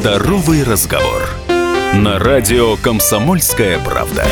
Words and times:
Здоровый 0.00 0.64
разговор. 0.64 1.28
На 1.92 2.18
радио 2.18 2.76
«Комсомольская 2.76 3.78
правда». 3.80 4.24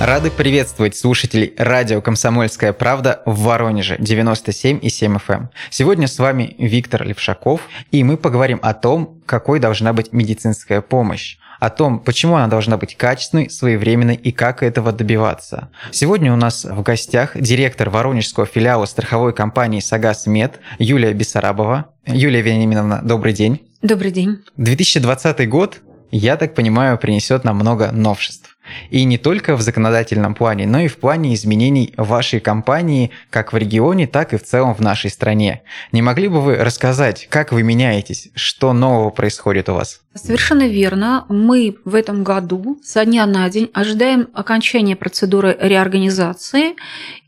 Рады 0.00 0.32
приветствовать 0.32 0.96
слушателей 0.96 1.54
радио 1.56 2.00
«Комсомольская 2.00 2.72
правда» 2.72 3.22
в 3.26 3.42
Воронеже 3.42 3.96
97,7 3.98 4.80
FM. 4.80 5.20
Эм. 5.28 5.50
Сегодня 5.70 6.08
с 6.08 6.18
вами 6.18 6.56
Виктор 6.58 7.04
Левшаков, 7.04 7.60
и 7.92 8.02
мы 8.02 8.16
поговорим 8.16 8.58
о 8.60 8.74
том, 8.74 9.20
какой 9.24 9.60
должна 9.60 9.92
быть 9.92 10.12
медицинская 10.12 10.80
помощь, 10.80 11.38
о 11.60 11.70
том, 11.70 11.98
почему 11.98 12.36
она 12.36 12.48
должна 12.48 12.76
быть 12.76 12.96
качественной, 12.96 13.50
своевременной 13.50 14.14
и 14.14 14.32
как 14.32 14.62
этого 14.62 14.92
добиваться. 14.92 15.68
Сегодня 15.90 16.32
у 16.32 16.36
нас 16.36 16.64
в 16.64 16.82
гостях 16.82 17.32
директор 17.40 17.90
воронежского 17.90 18.46
филиала 18.46 18.84
страховой 18.86 19.32
компании 19.32 19.80
«Сагас 19.80 20.26
Мед» 20.26 20.60
Юлия 20.78 21.12
Бессарабова. 21.12 21.86
Юлия 22.06 22.42
Вениаминовна, 22.42 23.00
добрый 23.02 23.32
день. 23.32 23.60
Добрый 23.82 24.10
день. 24.10 24.38
2020 24.56 25.48
год, 25.48 25.80
я 26.10 26.36
так 26.36 26.54
понимаю, 26.54 26.98
принесет 26.98 27.44
нам 27.44 27.56
много 27.56 27.90
новшеств. 27.92 28.53
И 28.90 29.04
не 29.04 29.18
только 29.18 29.56
в 29.56 29.62
законодательном 29.62 30.34
плане, 30.34 30.66
но 30.66 30.80
и 30.80 30.88
в 30.88 30.96
плане 30.98 31.34
изменений 31.34 31.92
вашей 31.96 32.40
компании 32.40 33.10
как 33.30 33.52
в 33.52 33.56
регионе, 33.56 34.06
так 34.06 34.32
и 34.32 34.36
в 34.36 34.42
целом 34.42 34.74
в 34.74 34.80
нашей 34.80 35.10
стране. 35.10 35.62
Не 35.92 36.02
могли 36.02 36.28
бы 36.28 36.40
вы 36.40 36.56
рассказать, 36.56 37.26
как 37.30 37.52
вы 37.52 37.62
меняетесь, 37.62 38.30
что 38.34 38.72
нового 38.72 39.10
происходит 39.10 39.68
у 39.68 39.74
вас? 39.74 40.00
Совершенно 40.14 40.68
верно. 40.68 41.26
Мы 41.28 41.76
в 41.84 41.94
этом 41.94 42.24
году 42.24 42.80
со 42.84 43.04
дня 43.04 43.26
на 43.26 43.48
день 43.50 43.70
ожидаем 43.74 44.28
окончания 44.32 44.96
процедуры 44.96 45.56
реорганизации, 45.60 46.76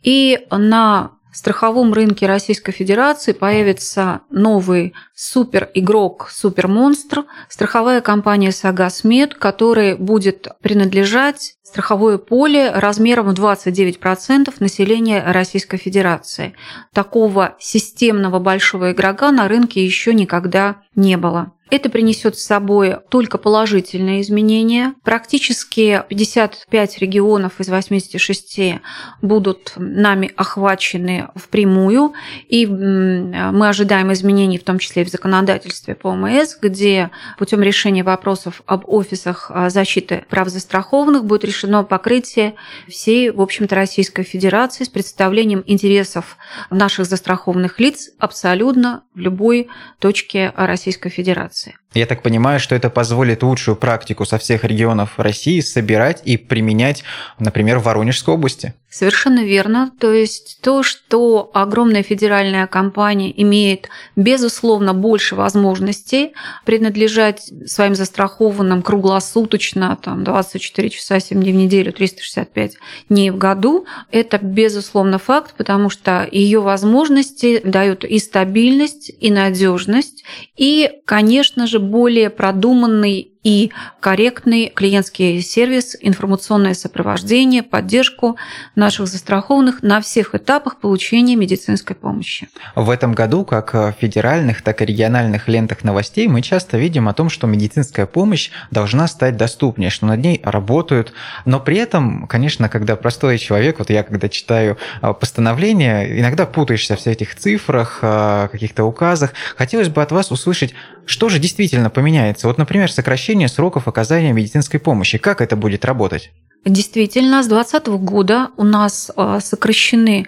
и 0.02 0.46
на 0.50 1.10
страховом 1.36 1.92
рынке 1.92 2.26
Российской 2.26 2.72
Федерации 2.72 3.32
появится 3.32 4.22
новый 4.30 4.94
супер 5.14 5.70
игрок, 5.74 6.28
супер 6.32 6.66
монстр, 6.66 7.24
страховая 7.48 8.00
компания 8.00 8.52
Сагасмед, 8.52 9.34
которая 9.34 9.96
будет 9.96 10.48
принадлежать 10.62 11.56
страховое 11.62 12.18
поле 12.18 12.70
размером 12.70 13.34
в 13.34 13.38
29% 13.38 14.54
населения 14.60 15.22
Российской 15.26 15.76
Федерации. 15.76 16.54
Такого 16.94 17.56
системного 17.58 18.38
большого 18.38 18.92
игрока 18.92 19.30
на 19.30 19.48
рынке 19.48 19.84
еще 19.84 20.14
никогда 20.14 20.76
не 20.94 21.16
было. 21.16 21.52
Это 21.68 21.90
принесет 21.90 22.38
с 22.38 22.44
собой 22.44 22.98
только 23.08 23.38
положительные 23.38 24.20
изменения. 24.20 24.94
Практически 25.02 26.00
55 26.08 26.98
регионов 26.98 27.58
из 27.58 27.68
86 27.68 28.80
будут 29.20 29.72
нами 29.74 30.30
охвачены 30.36 31.28
впрямую. 31.34 32.12
И 32.48 32.66
мы 32.66 33.68
ожидаем 33.68 34.12
изменений, 34.12 34.58
в 34.58 34.64
том 34.64 34.78
числе 34.78 35.02
и 35.02 35.04
в 35.04 35.08
законодательстве 35.08 35.96
по 35.96 36.08
ОМС, 36.10 36.56
где 36.62 37.10
путем 37.36 37.62
решения 37.62 38.04
вопросов 38.04 38.62
об 38.66 38.88
офисах 38.88 39.50
а, 39.52 39.68
защиты 39.68 40.24
прав 40.28 40.48
застрахованных 40.48 41.24
будет 41.24 41.44
решено 41.44 41.82
покрытие 41.82 42.54
всей, 42.86 43.30
в 43.30 43.40
общем-то, 43.40 43.74
Российской 43.74 44.22
Федерации 44.22 44.84
с 44.84 44.88
представлением 44.88 45.64
интересов 45.66 46.36
наших 46.70 47.06
застрахованных 47.06 47.80
лиц 47.80 48.10
абсолютно 48.20 49.02
в 49.14 49.18
любой 49.18 49.68
точке 49.98 50.52
Российской 50.56 51.10
Федерации 51.10 51.55
ситуации. 51.56 51.76
Я 51.94 52.04
так 52.04 52.22
понимаю, 52.22 52.60
что 52.60 52.74
это 52.74 52.90
позволит 52.90 53.42
лучшую 53.42 53.76
практику 53.76 54.26
со 54.26 54.36
всех 54.36 54.64
регионов 54.64 55.18
России 55.18 55.60
собирать 55.60 56.20
и 56.24 56.36
применять, 56.36 57.04
например, 57.38 57.78
в 57.78 57.84
Воронежской 57.84 58.34
области. 58.34 58.74
Совершенно 58.90 59.44
верно. 59.44 59.90
То 59.98 60.12
есть 60.12 60.58
то, 60.62 60.82
что 60.82 61.50
огромная 61.54 62.02
федеральная 62.02 62.66
компания 62.66 63.32
имеет, 63.42 63.88
безусловно, 64.14 64.92
больше 64.92 65.36
возможностей 65.36 66.32
принадлежать 66.66 67.50
своим 67.66 67.94
застрахованным 67.94 68.82
круглосуточно, 68.82 69.98
там, 70.02 70.22
24 70.22 70.90
часа, 70.90 71.18
7 71.18 71.42
дней 71.42 71.52
в 71.52 71.56
неделю, 71.56 71.92
365 71.92 72.76
дней 73.08 73.30
в 73.30 73.38
году, 73.38 73.86
это, 74.10 74.38
безусловно, 74.38 75.18
факт, 75.18 75.54
потому 75.56 75.88
что 75.88 76.28
ее 76.30 76.60
возможности 76.60 77.60
дают 77.64 78.04
и 78.04 78.18
стабильность, 78.18 79.10
и 79.18 79.30
надежность, 79.30 80.24
и, 80.56 80.90
конечно 81.06 81.45
же, 81.66 81.78
более 81.78 82.30
продуманный 82.30 83.30
и 83.46 83.70
корректный 84.00 84.72
клиентский 84.74 85.40
сервис, 85.40 85.96
информационное 86.00 86.74
сопровождение, 86.74 87.62
поддержку 87.62 88.36
наших 88.74 89.06
застрахованных 89.06 89.84
на 89.84 90.00
всех 90.00 90.34
этапах 90.34 90.80
получения 90.80 91.36
медицинской 91.36 91.94
помощи. 91.94 92.48
В 92.74 92.90
этом 92.90 93.12
году, 93.12 93.44
как 93.44 93.72
в 93.72 93.94
федеральных, 94.00 94.62
так 94.62 94.82
и 94.82 94.84
региональных 94.84 95.46
лентах 95.46 95.84
новостей, 95.84 96.26
мы 96.26 96.42
часто 96.42 96.76
видим 96.76 97.08
о 97.08 97.14
том, 97.14 97.30
что 97.30 97.46
медицинская 97.46 98.06
помощь 98.06 98.50
должна 98.72 99.06
стать 99.06 99.36
доступнее, 99.36 99.90
что 99.90 100.06
над 100.06 100.18
ней 100.18 100.40
работают. 100.42 101.12
Но 101.44 101.60
при 101.60 101.76
этом, 101.76 102.26
конечно, 102.26 102.68
когда 102.68 102.96
простой 102.96 103.38
человек, 103.38 103.78
вот 103.78 103.90
я 103.90 104.02
когда 104.02 104.28
читаю 104.28 104.76
а, 105.00 105.12
постановления, 105.12 106.18
иногда 106.18 106.46
путаешься 106.46 106.96
в 106.96 107.06
этих 107.06 107.36
цифрах, 107.36 108.00
а, 108.02 108.48
каких-то 108.48 108.82
указах. 108.82 109.34
Хотелось 109.56 109.88
бы 109.88 110.02
от 110.02 110.10
вас 110.10 110.32
услышать, 110.32 110.74
что 111.06 111.28
же 111.28 111.38
действительно 111.38 111.90
поменяется. 111.90 112.48
Вот, 112.48 112.58
например, 112.58 112.90
сокращение 112.90 113.35
сокращение 113.36 113.48
сроков 113.48 113.88
оказания 113.88 114.32
медицинской 114.32 114.80
помощи. 114.80 115.18
Как 115.18 115.40
это 115.40 115.56
будет 115.56 115.84
работать? 115.84 116.30
Действительно, 116.64 117.42
с 117.42 117.46
2020 117.46 117.86
года 118.04 118.48
у 118.56 118.64
нас 118.64 119.12
а, 119.16 119.40
сокращены 119.40 120.26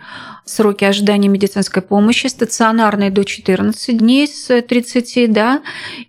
сроки 0.48 0.84
ожидания 0.84 1.28
медицинской 1.28 1.82
помощи, 1.82 2.26
стационарные 2.26 3.10
до 3.10 3.24
14 3.24 3.98
дней 3.98 4.26
с 4.26 4.62
30, 4.62 5.32
да, 5.32 5.62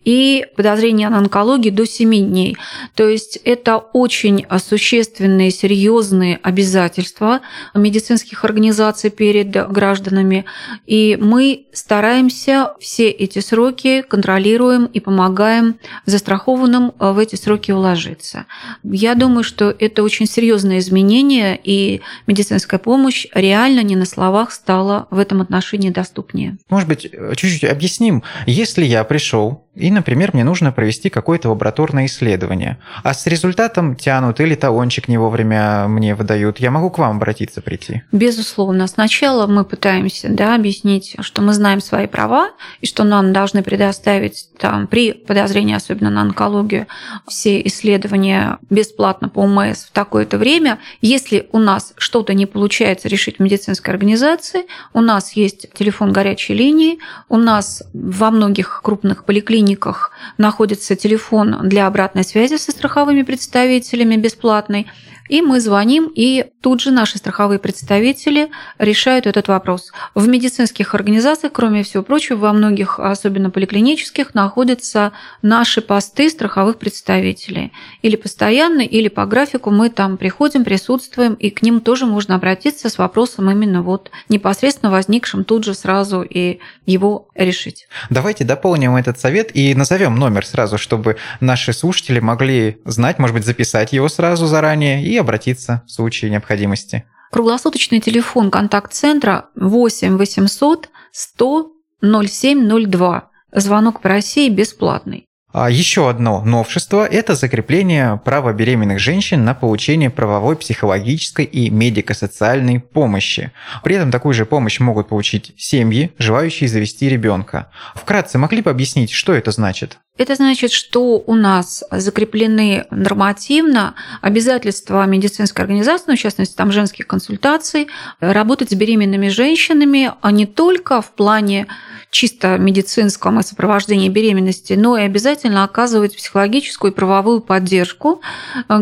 и 0.05 0.45
подозрение 0.55 1.09
на 1.09 1.17
онкологию 1.17 1.73
до 1.73 1.85
7 1.85 2.09
дней. 2.09 2.57
То 2.95 3.07
есть 3.07 3.37
это 3.43 3.77
очень 3.77 4.45
существенные, 4.63 5.51
серьезные 5.51 6.39
обязательства 6.41 7.41
медицинских 7.75 8.45
организаций 8.45 9.09
перед 9.09 9.51
гражданами. 9.71 10.45
И 10.85 11.17
мы 11.19 11.65
стараемся 11.73 12.73
все 12.79 13.09
эти 13.09 13.39
сроки 13.39 14.03
контролируем 14.07 14.85
и 14.85 14.99
помогаем 14.99 15.75
застрахованным 16.05 16.93
в 16.97 17.19
эти 17.19 17.35
сроки 17.35 17.71
уложиться. 17.71 18.45
Я 18.83 19.15
думаю, 19.15 19.43
что 19.43 19.75
это 19.77 20.03
очень 20.03 20.27
серьезное 20.27 20.79
изменение, 20.79 21.59
и 21.61 22.01
медицинская 22.25 22.79
помощь 22.79 23.27
реально 23.33 23.81
не 23.81 23.95
на 23.95 24.05
словах 24.05 24.28
словах 24.29 24.51
стало 24.51 25.07
в 25.09 25.17
этом 25.17 25.41
отношении 25.41 25.89
доступнее. 25.89 26.57
Может 26.69 26.87
быть, 26.87 27.01
чуть-чуть 27.01 27.63
объясним. 27.63 28.23
Если 28.45 28.85
я 28.85 29.03
пришел 29.03 29.65
и, 29.79 29.89
например, 29.91 30.31
мне 30.33 30.43
нужно 30.43 30.71
провести 30.71 31.09
какое-то 31.09 31.49
лабораторное 31.49 32.05
исследование, 32.05 32.77
а 33.01 33.13
с 33.13 33.25
результатом 33.27 33.95
тянут 33.95 34.41
или 34.41 34.55
талончик 34.55 35.07
не 35.07 35.17
вовремя 35.17 35.87
мне 35.87 36.15
выдают, 36.15 36.59
я 36.59 36.69
могу 36.69 36.89
к 36.89 36.97
вам 36.97 37.15
обратиться 37.15 37.61
прийти? 37.61 38.03
Безусловно. 38.11 38.87
Сначала 38.87 39.47
мы 39.47 39.63
пытаемся 39.63 40.27
да, 40.29 40.55
объяснить, 40.55 41.15
что 41.21 41.41
мы 41.41 41.53
знаем 41.53 41.79
свои 41.79 42.07
права 42.07 42.51
и 42.81 42.85
что 42.85 43.05
нам 43.05 43.31
должны 43.31 43.63
предоставить 43.63 44.49
там, 44.59 44.87
при 44.87 45.13
подозрении, 45.13 45.75
особенно 45.75 46.09
на 46.09 46.21
онкологию, 46.21 46.87
все 47.27 47.61
исследования 47.61 48.57
бесплатно 48.69 49.29
по 49.29 49.39
ОМС 49.39 49.85
в 49.85 49.91
такое-то 49.91 50.37
время. 50.37 50.79
Если 51.01 51.47
у 51.53 51.59
нас 51.59 51.93
что-то 51.97 52.33
не 52.33 52.45
получается 52.45 53.07
решить 53.07 53.37
в 53.37 53.39
медицинской 53.39 53.93
организации, 53.93 54.65
у 54.93 54.99
нас 54.99 55.33
есть 55.33 55.71
телефон 55.73 56.11
горячей 56.11 56.53
линии, 56.53 56.99
у 57.29 57.37
нас 57.37 57.81
во 57.93 58.29
многих 58.29 58.81
крупных 58.83 59.23
поликлиниках 59.23 59.68
клиниках 59.69 60.11
находится 60.37 60.95
телефон 60.95 61.57
для 61.63 61.87
обратной 61.87 62.23
связи 62.23 62.57
со 62.57 62.71
страховыми 62.71 63.21
представителями 63.21 64.15
бесплатный. 64.15 64.87
И 65.29 65.41
мы 65.41 65.61
звоним, 65.61 66.11
и 66.13 66.47
тут 66.61 66.81
же 66.81 66.91
наши 66.91 67.19
страховые 67.19 67.59
представители 67.59 68.49
решают 68.79 69.27
этот 69.27 69.47
вопрос. 69.47 69.91
В 70.15 70.27
медицинских 70.27 70.95
организациях, 70.95 71.53
кроме 71.53 71.83
всего 71.83 72.03
прочего, 72.03 72.37
во 72.37 72.53
многих, 72.53 72.99
особенно 72.99 73.51
поликлинических, 73.51 74.33
находятся 74.33 75.11
наши 75.43 75.81
посты 75.81 76.29
страховых 76.29 76.79
представителей. 76.79 77.71
Или 78.01 78.15
постоянно, 78.15 78.81
или 78.81 79.07
по 79.07 79.25
графику 79.27 79.69
мы 79.69 79.89
там 79.89 80.17
приходим, 80.17 80.65
присутствуем, 80.65 81.35
и 81.35 81.51
к 81.51 81.61
ним 81.61 81.79
тоже 81.79 82.07
можно 82.07 82.35
обратиться 82.35 82.89
с 82.89 82.97
вопросом 82.97 83.51
именно 83.51 83.83
вот 83.83 84.09
непосредственно 84.29 84.91
возникшим 84.91 85.43
тут 85.43 85.63
же 85.63 85.75
сразу 85.75 86.23
и 86.23 86.59
его 86.87 87.27
решить. 87.35 87.87
Давайте 88.09 88.45
дополним 88.45 88.95
этот 88.95 89.19
совет 89.19 89.55
и 89.55 89.75
назовем 89.75 90.15
номер 90.15 90.43
сразу, 90.45 90.79
чтобы 90.79 91.17
наши 91.39 91.71
слушатели 91.71 92.19
могли 92.19 92.79
знать, 92.83 93.19
может 93.19 93.35
быть, 93.35 93.45
записать 93.45 93.93
его 93.93 94.09
сразу 94.09 94.47
заранее 94.47 95.03
и 95.03 95.18
обратиться 95.19 95.83
в 95.85 95.91
случае 95.91 96.31
необходимости. 96.31 97.05
Круглосуточный 97.31 97.99
телефон 97.99 98.49
контакт-центра 98.49 99.49
8 99.55 100.17
800 100.17 100.89
100 101.11 101.71
0702. 102.01 103.29
Звонок 103.53 104.01
по 104.01 104.09
России 104.09 104.49
бесплатный. 104.49 105.28
А 105.51 105.71
еще 105.71 106.07
одно 106.09 106.43
новшество– 106.43 107.07
это 107.11 107.33
закрепление 107.33 108.21
права 108.23 108.53
беременных 108.53 108.99
женщин 108.99 109.43
на 109.43 109.55
получение 109.55 110.11
правовой, 110.11 110.55
психологической 110.55 111.43
и 111.43 111.71
медико-социальной 111.71 112.79
помощи. 112.79 113.51
При 113.83 113.95
этом 113.95 114.11
такую 114.11 114.35
же 114.35 114.45
помощь 114.45 114.79
могут 114.79 115.09
получить 115.09 115.53
семьи, 115.57 116.11
желающие 116.19 116.69
завести 116.69 117.09
ребенка. 117.09 117.71
Вкратце 117.95 118.37
могли 118.37 118.61
бы 118.61 118.69
объяснить, 118.69 119.09
что 119.09 119.33
это 119.33 119.49
значит? 119.49 119.97
Это 120.19 120.35
значит, 120.35 120.71
что 120.71 121.23
у 121.25 121.33
нас 121.33 121.83
закреплены 121.89 122.85
нормативно 122.91 123.95
обязательства 124.21 125.05
медицинской 125.05 125.63
организации, 125.63 126.05
ну, 126.09 126.15
в 126.15 126.19
частности, 126.19 126.55
там 126.55 126.71
женских 126.73 127.07
консультаций, 127.07 127.87
работать 128.19 128.69
с 128.69 128.73
беременными 128.73 129.29
женщинами, 129.29 130.11
а 130.21 130.31
не 130.31 130.45
только 130.45 131.01
в 131.01 131.11
плане 131.11 131.67
чисто 132.11 132.57
медицинском 132.57 133.39
и 133.39 133.43
сопровождении 133.43 134.09
беременности, 134.09 134.73
но 134.73 134.97
и 134.97 135.03
обязательно 135.03 135.38
оказывать 135.45 136.15
психологическую 136.15 136.91
и 136.91 136.95
правовую 136.95 137.41
поддержку. 137.41 138.21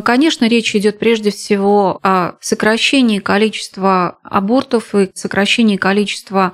Конечно, 0.04 0.48
речь 0.48 0.75
идет 0.75 1.00
прежде 1.00 1.31
всего 1.31 2.00
о 2.04 2.33
сокращении 2.42 3.19
количества 3.19 4.18
абортов 4.24 4.94
и 4.95 5.09
сокращении 5.13 5.77
количества 5.77 6.51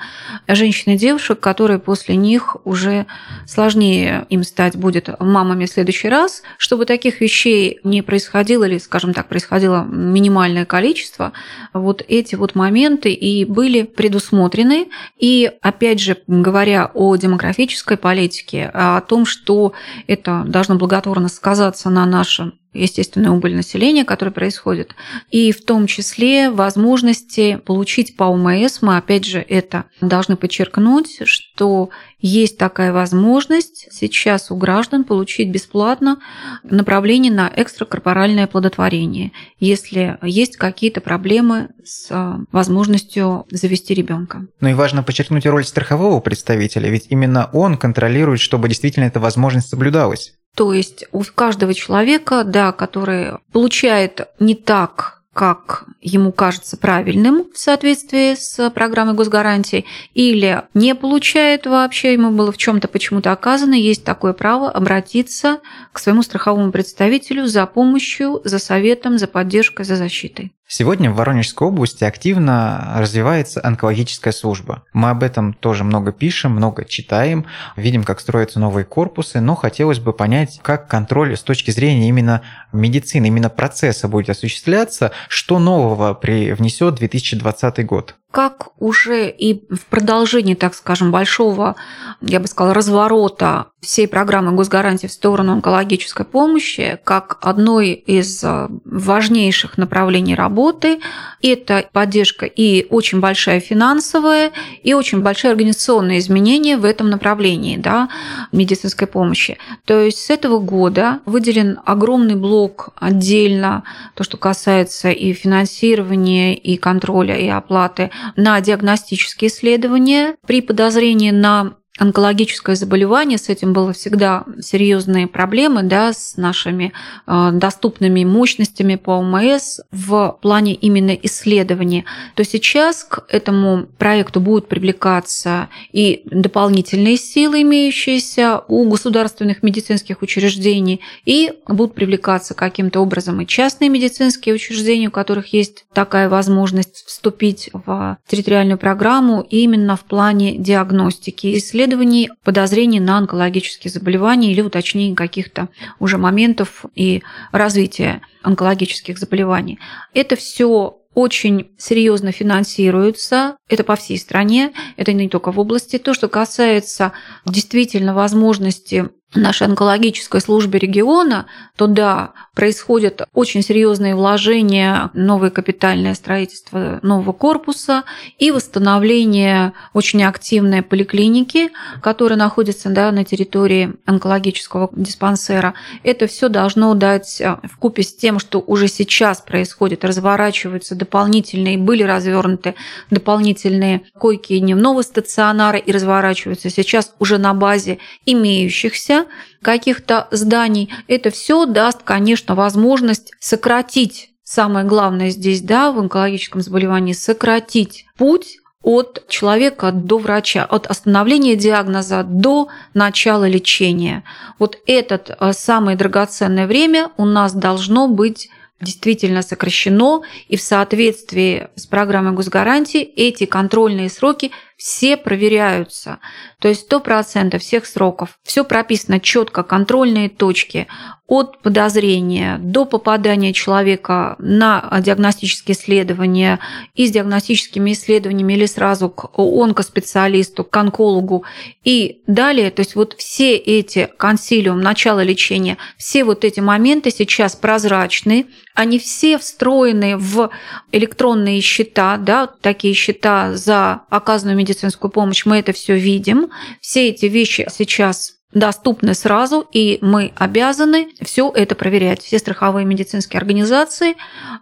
женщин 0.48 0.94
и 0.94 0.98
девушек, 0.98 1.40
которые 1.40 1.80
после 1.80 2.16
них 2.16 2.58
уже 2.66 3.06
сложнее 3.48 4.26
им 4.30 4.44
стать 4.44 4.76
будет 4.76 5.10
мамами 5.20 5.66
в 5.66 5.70
следующий 5.70 6.10
раз, 6.10 6.44
чтобы 6.58 6.86
таких 6.86 7.22
вещей 7.22 7.80
не 7.84 8.02
происходило 8.02 8.66
или, 8.66 8.78
скажем 8.78 9.14
так, 9.14 9.28
происходило 9.28 9.84
минимальное 9.84 10.66
количество, 10.66 11.34
вот 11.74 12.04
эти 12.08 12.36
вот 12.36 12.56
моменты 12.56 13.14
и 13.14 13.46
были 13.46 13.84
предусмотрены. 13.84 14.90
И, 15.18 15.52
опять 15.62 16.00
же, 16.00 16.18
говоря 16.28 16.92
о 16.94 17.16
демографической 17.16 17.98
политике, 17.98 18.72
о 18.74 19.02
том, 19.02 19.26
что 19.26 19.74
это 20.08 20.44
должно 20.46 20.76
благотворно 20.76 21.28
сказаться 21.28 21.90
на 21.90 22.06
нашем 22.06 22.54
естественная 22.74 23.32
убыль 23.32 23.56
населения, 23.56 24.06
которая 24.06 24.34
происходит, 24.34 24.96
и 25.30 25.52
в 25.52 25.64
том 25.64 25.88
числе 25.88 26.50
возможности 26.50 27.58
получить 27.58 28.16
по 28.18 28.26
УМС. 28.26 28.82
Мы, 28.82 28.98
опять 28.98 29.26
же, 29.26 29.40
это 29.40 29.86
должны 30.02 30.36
подчеркнуть, 30.36 31.22
что 31.26 31.90
есть 32.20 32.58
такая 32.58 32.94
возможность 32.94 33.88
сейчас 33.92 34.50
у 34.50 34.56
граждан 34.56 35.04
получить 35.04 35.50
бесплатно 35.50 36.20
направление 36.64 37.32
на 37.32 37.52
экстракорпоральное 37.54 38.48
плодотворение, 38.48 39.32
если 39.60 40.18
есть 40.22 40.58
какие-то 40.58 41.02
проблемы 41.02 41.70
с 41.84 42.10
возможностью 42.52 43.46
завести 43.52 43.94
ребенка. 43.94 44.48
Ну 44.62 44.70
и 44.70 44.74
важно 44.74 45.04
подчеркнуть 45.04 45.46
роль 45.46 45.66
страхового 45.66 46.20
представителя, 46.22 46.90
ведь 46.90 47.08
именно 47.10 47.50
он 47.54 47.78
контролирует, 47.78 48.40
чтобы 48.40 48.70
действительно 48.70 49.06
эта 49.06 49.20
возможность 49.20 49.70
соблюдалась. 49.70 50.34
То 50.56 50.74
есть 50.74 51.06
у 51.12 51.24
каждого 51.24 51.74
человека, 51.74 52.44
да, 52.44 52.72
который 52.72 53.40
получает 53.52 54.28
не 54.40 54.56
так 54.56 55.24
как 55.34 55.86
ему 56.00 56.32
кажется 56.32 56.78
правильным 56.78 57.46
в 57.52 57.58
соответствии 57.58 58.36
с 58.36 58.70
программой 58.70 59.16
госгарантии, 59.16 59.86
или 60.14 60.62
не 60.76 60.94
получает 60.94 61.66
вообще, 61.66 62.14
ему 62.14 62.30
было 62.30 62.52
в 62.52 62.58
чем-то 62.58 62.88
почему-то 62.88 63.32
оказано, 63.32 63.74
есть 63.74 64.04
такое 64.04 64.34
право 64.34 64.70
обратиться 64.70 65.60
к 65.92 66.00
своему 66.00 66.22
страховому 66.22 66.72
представителю 66.72 67.48
за 67.48 67.66
помощью, 67.66 68.42
за 68.44 68.60
советом, 68.60 69.18
за 69.18 69.28
поддержкой, 69.28 69.86
за 69.86 69.96
защитой. 69.96 70.54
Сегодня 70.76 71.12
в 71.12 71.18
Воронежской 71.18 71.68
области 71.68 72.04
активно 72.04 72.94
развивается 72.96 73.62
онкологическая 73.64 74.34
служба. 74.34 74.82
Мы 74.92 75.12
об 75.12 75.22
этом 75.22 75.54
тоже 75.54 75.84
много 75.84 76.12
пишем, 76.12 76.54
много 76.54 76.84
читаем, 76.84 77.46
видим, 77.76 78.04
как 78.04 78.20
строятся 78.20 78.60
новые 78.60 78.84
корпусы, 78.84 79.40
но 79.40 79.54
хотелось 79.54 80.00
бы 80.00 80.14
понять, 80.14 80.60
как 80.64 80.88
контроль 80.88 81.38
с 81.38 81.44
точки 81.44 81.70
зрения 81.70 82.10
именно 82.10 82.42
медицины, 82.72 83.28
именно 83.28 83.52
процесса 83.52 84.08
будет 84.08 84.32
осуществляться, 84.32 85.12
что 85.28 85.60
нового 85.60 86.16
привнесет 86.16 86.96
2020 86.96 87.86
год 87.86 88.16
как 88.34 88.70
уже 88.80 89.30
и 89.30 89.64
в 89.72 89.86
продолжении, 89.86 90.56
так 90.56 90.74
скажем, 90.74 91.12
большого, 91.12 91.76
я 92.20 92.40
бы 92.40 92.48
сказала, 92.48 92.74
разворота 92.74 93.68
всей 93.80 94.08
программы 94.08 94.54
госгарантии 94.54 95.06
в 95.06 95.12
сторону 95.12 95.52
онкологической 95.52 96.26
помощи, 96.26 96.98
как 97.04 97.38
одной 97.42 97.92
из 97.92 98.44
э, 98.44 98.70
важнейших 98.86 99.78
направлений 99.78 100.34
работы, 100.34 101.00
это 101.44 101.86
поддержка 101.92 102.48
и 102.48 102.88
очень 102.90 103.20
большая 103.20 103.60
финансовая, 103.60 104.52
и 104.82 104.96
очень 104.96 105.22
большие 105.22 105.52
организационные 105.52 106.18
изменения 106.18 106.78
в 106.78 106.86
этом 106.86 107.10
направлении 107.10 107.78
да, 107.78 108.10
медицинской 108.52 109.06
помощи. 109.06 109.60
То 109.86 110.00
есть 110.00 110.20
с 110.20 110.30
этого 110.32 110.58
года 110.60 111.20
выделен 111.26 111.80
огромный 111.86 112.36
блок 112.36 112.90
отдельно, 112.96 113.84
то, 114.16 114.24
что 114.24 114.38
касается 114.38 115.12
и 115.12 115.34
финансирования, 115.34 116.56
и 116.56 116.78
контроля, 116.78 117.36
и 117.36 117.48
оплаты 117.48 118.10
на 118.36 118.60
диагностические 118.62 119.50
исследования 119.50 120.36
при 120.46 120.62
подозрении 120.62 121.32
на 121.32 121.78
онкологическое 122.00 122.76
заболевание, 122.76 123.38
с 123.38 123.50
этим 123.50 123.72
было 123.72 123.94
всегда 123.94 124.46
серьезные 124.60 125.28
проблемы 125.28 125.84
да, 125.84 126.12
с 126.12 126.38
нашими 126.38 126.92
э, 127.28 127.50
доступными 127.54 128.24
мощностями 128.24 128.96
по 128.96 129.12
ОМС 129.12 129.80
в 129.92 130.38
плане 130.42 130.74
именно 130.74 131.12
исследований, 131.12 132.06
то 132.34 132.44
сейчас 132.44 133.04
к 133.04 133.24
этому 133.30 133.86
проекту 134.00 134.40
будут 134.40 134.68
привлекаться 134.70 135.70
и 135.92 136.24
дополнительные 136.26 137.16
силы, 137.16 137.62
имеющиеся 137.62 138.64
у 138.68 138.90
государственных 138.90 139.62
медицинских 139.62 140.24
учреждений, 140.24 141.00
и 141.26 141.54
будут 141.68 141.94
привлекаться 141.94 142.56
каким-то 142.56 143.02
образом 143.02 143.40
и 143.42 143.46
частные 143.46 143.90
медицинские 143.90 144.56
учреждения, 144.56 145.10
у 145.10 145.12
которых 145.12 145.54
есть 145.54 145.86
такая 145.94 146.28
возможность 146.28 147.06
вступить 147.06 147.70
в 147.72 148.18
территориальную 148.28 148.80
программу 148.80 149.46
именно 149.48 149.96
в 149.96 150.06
плане 150.06 150.58
диагностики. 150.58 151.56
Исследований 151.56 151.83
исследований 151.84 152.30
подозрений 152.44 153.00
на 153.00 153.18
онкологические 153.18 153.92
заболевания 153.92 154.52
или 154.52 154.62
уточнения 154.62 155.16
каких-то 155.16 155.68
уже 156.00 156.18
моментов 156.18 156.86
и 156.96 157.24
развития 157.52 158.22
онкологических 158.42 159.18
заболеваний. 159.18 159.80
Это 160.14 160.36
все 160.36 161.00
очень 161.14 161.72
серьезно 161.78 162.32
финансируется. 162.32 163.58
Это 163.70 163.84
по 163.84 163.96
всей 163.96 164.18
стране, 164.18 164.72
это 164.98 165.14
не 165.14 165.30
только 165.30 165.52
в 165.52 165.60
области. 165.60 166.00
То, 166.00 166.14
что 166.14 166.28
касается 166.28 167.12
действительно 167.46 168.14
возможности 168.14 169.10
нашей 169.36 169.68
онкологической 169.68 170.42
службе 170.42 170.80
региона, 170.80 171.46
то 171.76 171.88
да, 171.88 172.34
происходят 172.56 173.24
очень 173.34 173.64
серьезные 173.64 174.16
вложения, 174.16 175.10
новое 175.14 175.50
капитальное 175.50 176.14
строительство 176.14 177.00
нового 177.02 177.32
корпуса 177.32 178.04
и 178.38 178.52
восстановление 178.52 179.74
очень 179.94 180.24
активной 180.24 180.82
поликлиники, 180.82 181.72
которая 182.02 182.38
находится 182.38 182.90
да, 182.90 183.12
на 183.12 183.26
территории 183.26 183.94
онкологического 184.06 184.90
диспансера. 184.94 185.74
Это 186.04 186.28
все 186.28 186.50
должно 186.50 186.94
дать 186.94 187.42
э, 187.42 187.58
в 187.64 187.78
купе 187.78 188.04
с 188.04 188.16
тем, 188.16 188.40
что 188.40 188.60
уже 188.60 188.88
сейчас 188.88 189.42
происходит, 189.42 190.06
разворачиваются 190.06 190.96
дополнительные, 190.96 191.78
были 191.78 192.04
развернуты 192.04 192.76
дополнительные 193.10 194.04
койки 194.18 194.58
дневного 194.60 195.02
стационара 195.02 195.78
и 195.78 195.92
разворачиваются 195.92 196.70
сейчас 196.70 197.14
уже 197.20 197.38
на 197.38 197.54
базе 197.54 197.98
имеющихся 198.26 199.23
каких-то 199.62 200.28
зданий, 200.32 200.94
это 201.08 201.30
все 201.30 201.66
даст, 201.66 202.04
конечно, 202.04 202.56
возможность 202.56 203.32
сократить 203.40 204.30
самое 204.44 204.86
главное 204.86 205.30
здесь, 205.30 205.62
да, 205.62 205.92
в 205.92 206.00
онкологическом 206.00 206.62
заболевании, 206.62 207.14
сократить 207.14 208.06
путь 208.18 208.58
от 208.84 209.26
человека 209.30 209.92
до 209.92 210.18
врача, 210.18 210.66
от 210.66 210.88
остановления 210.88 211.56
диагноза 211.56 212.24
до 212.24 212.68
начала 212.94 213.48
лечения. 213.48 214.24
Вот 214.60 214.78
это 214.86 215.22
э, 215.40 215.54
самое 215.54 215.98
драгоценное 215.98 216.68
время 216.68 217.10
у 217.18 217.26
нас 217.26 217.54
должно 217.54 218.10
быть 218.10 218.50
действительно 218.82 219.42
сокращено, 219.42 220.22
и 220.50 220.58
в 220.58 220.62
соответствии 220.62 221.70
с 221.76 221.86
программой 221.86 222.34
госгарантии 222.34 223.02
эти 223.02 223.46
контрольные 223.46 224.10
сроки 224.10 224.52
все 224.78 225.18
проверяются. 225.18 226.20
То 226.60 226.68
есть 226.68 226.92
100% 226.92 227.58
всех 227.60 227.86
сроков. 227.86 228.38
Все 228.44 228.64
прописано 228.64 229.20
четко, 229.20 229.64
контрольные 229.64 230.30
точки 230.30 230.88
от 231.26 231.62
подозрения 231.62 232.60
до 232.62 232.86
попадания 232.86 233.54
человека 233.54 234.36
на 234.40 234.90
диагностические 235.00 235.76
исследования 235.76 236.60
и 236.96 237.08
с 237.08 237.12
диагностическими 237.12 237.94
исследованиями 237.94 238.54
или 238.54 238.66
сразу 238.66 239.10
к 239.10 239.40
онкоспециалисту, 239.40 240.64
к 240.66 240.76
онкологу 240.76 241.46
и 241.84 242.22
далее. 242.28 242.72
То 242.72 242.82
есть 242.82 242.96
вот 242.96 243.16
все 243.18 243.56
эти 243.56 244.10
консилиум, 244.18 244.82
начало 244.82 245.24
лечения, 245.24 245.78
все 245.98 246.24
вот 246.24 246.44
эти 246.44 246.60
моменты 246.60 247.10
сейчас 247.10 247.56
прозрачны, 247.56 248.48
они 248.76 249.00
все 249.00 249.38
встроены 249.38 250.18
в 250.18 250.50
электронные 250.92 251.62
счета, 251.62 252.18
да, 252.18 252.48
такие 252.48 252.94
счета 252.94 253.56
за 253.56 254.02
оказанную 254.10 254.58
медицинскую 254.64 255.12
помощь, 255.12 255.46
мы 255.46 255.58
это 255.58 255.72
все 255.74 255.96
видим. 255.96 256.50
Все 256.82 257.10
эти 257.10 257.28
вещи 257.28 257.68
сейчас 257.72 258.34
доступны 258.54 259.14
сразу, 259.14 259.68
и 259.72 259.98
мы 260.02 260.32
обязаны 260.36 261.10
все 261.22 261.52
это 261.54 261.76
проверять. 261.76 262.22
Все 262.22 262.40
страховые 262.40 262.86
медицинские 262.86 263.40
организации 263.40 264.16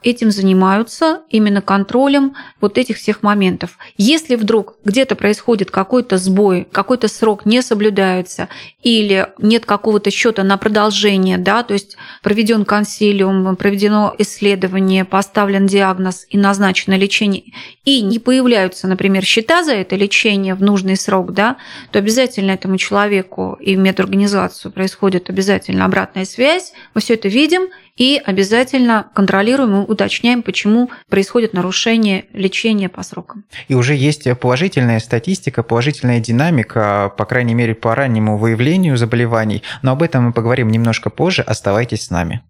этим 0.03 0.31
занимаются, 0.31 1.21
именно 1.29 1.61
контролем 1.61 2.35
вот 2.59 2.77
этих 2.77 2.97
всех 2.97 3.23
моментов. 3.23 3.77
Если 3.97 4.35
вдруг 4.35 4.75
где-то 4.85 5.15
происходит 5.15 5.71
какой-то 5.71 6.17
сбой, 6.17 6.67
какой-то 6.71 7.07
срок 7.07 7.45
не 7.45 7.61
соблюдается, 7.61 8.47
или 8.81 9.27
нет 9.39 9.65
какого-то 9.65 10.11
счета 10.11 10.43
на 10.43 10.57
продолжение, 10.57 11.37
да, 11.37 11.63
то 11.63 11.73
есть 11.73 11.97
проведен 12.23 12.65
консилиум, 12.65 13.55
проведено 13.55 14.15
исследование, 14.17 15.05
поставлен 15.05 15.67
диагноз 15.67 16.25
и 16.29 16.37
назначено 16.37 16.95
лечение, 16.95 17.43
и 17.85 18.01
не 18.01 18.19
появляются, 18.19 18.87
например, 18.87 19.23
счета 19.25 19.63
за 19.63 19.73
это 19.73 19.95
лечение 19.95 20.55
в 20.55 20.61
нужный 20.61 20.95
срок, 20.95 21.33
да, 21.33 21.57
то 21.91 21.99
обязательно 21.99 22.51
этому 22.51 22.77
человеку 22.77 23.57
и 23.59 23.75
медорганизацию 23.83 24.71
происходит 24.71 25.29
обязательно 25.29 25.85
обратная 25.85 26.25
связь, 26.25 26.73
мы 26.93 27.01
все 27.01 27.15
это 27.15 27.27
видим 27.27 27.69
и 27.97 28.21
обязательно 28.23 29.07
контролируем 29.13 29.81
и 29.81 29.85
уточняем, 29.85 30.41
почему 30.41 30.89
происходит 31.09 31.53
нарушение 31.53 32.25
лечения 32.33 32.89
по 32.89 33.03
срокам. 33.03 33.43
И 33.67 33.75
уже 33.75 33.95
есть 33.95 34.27
положительная 34.39 34.99
статистика, 34.99 35.63
положительная 35.63 36.19
динамика, 36.19 37.13
по 37.17 37.25
крайней 37.25 37.53
мере, 37.53 37.75
по 37.75 37.93
раннему 37.95 38.37
выявлению 38.37 38.97
заболеваний, 38.97 39.63
но 39.81 39.91
об 39.91 40.03
этом 40.03 40.25
мы 40.25 40.33
поговорим 40.33 40.69
немножко 40.69 41.09
позже, 41.09 41.41
оставайтесь 41.41 42.05
с 42.05 42.09
нами. 42.09 42.41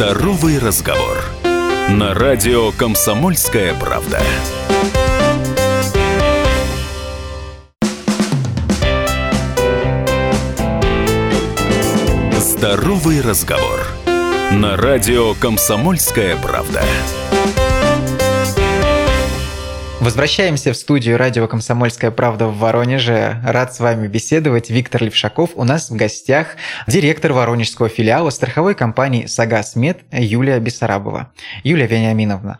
Здоровый 0.00 0.58
разговор. 0.58 1.18
На 1.90 2.14
радио 2.14 2.70
«Комсомольская 2.72 3.74
правда». 3.74 4.20
Здоровый 12.60 13.22
разговор. 13.22 13.80
На 14.52 14.76
радио 14.76 15.32
«Комсомольская 15.32 16.36
правда». 16.36 16.82
Возвращаемся 19.98 20.74
в 20.74 20.76
студию 20.76 21.16
радио 21.16 21.48
«Комсомольская 21.48 22.10
правда» 22.10 22.48
в 22.48 22.58
Воронеже. 22.58 23.40
Рад 23.46 23.74
с 23.74 23.80
вами 23.80 24.08
беседовать. 24.08 24.68
Виктор 24.68 25.04
Левшаков. 25.04 25.52
У 25.54 25.64
нас 25.64 25.88
в 25.88 25.96
гостях 25.96 26.56
директор 26.86 27.32
воронежского 27.32 27.88
филиала 27.88 28.28
страховой 28.28 28.74
компании 28.74 29.24
«Сагас 29.24 29.74
Мед» 29.74 30.02
Юлия 30.12 30.58
Бессарабова. 30.58 31.32
Юлия 31.64 31.86
Вениаминовна, 31.86 32.58